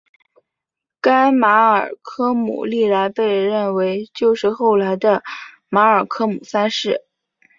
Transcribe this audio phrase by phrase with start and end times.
[0.99, 5.21] 该马尔科姆历来被认为就是后来的
[5.69, 7.05] 马尔科姆三世。